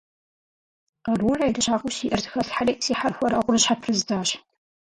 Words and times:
Къарурэ 1.03 1.43
ерыщагъыу 1.49 1.93
сиӏэр 1.95 2.21
зэхэслъхьэри, 2.23 2.73
си 2.85 2.93
хьэрхуэрэгъур 2.99 3.57
щхьэпрыздзащ. 3.61 4.29